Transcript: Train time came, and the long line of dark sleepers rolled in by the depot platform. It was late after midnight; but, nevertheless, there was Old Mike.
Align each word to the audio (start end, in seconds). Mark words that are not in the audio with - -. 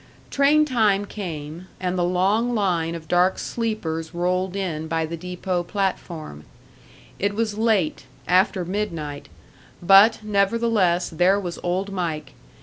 Train 0.31 0.65
time 0.65 1.05
came, 1.05 1.67
and 1.79 1.95
the 1.95 2.03
long 2.03 2.55
line 2.55 2.95
of 2.95 3.07
dark 3.07 3.37
sleepers 3.37 4.15
rolled 4.15 4.55
in 4.55 4.87
by 4.87 5.05
the 5.05 5.15
depot 5.15 5.61
platform. 5.61 6.43
It 7.19 7.35
was 7.35 7.55
late 7.59 8.05
after 8.27 8.65
midnight; 8.65 9.29
but, 9.79 10.23
nevertheless, 10.23 11.07
there 11.11 11.39
was 11.39 11.59
Old 11.61 11.91
Mike. 11.91 12.33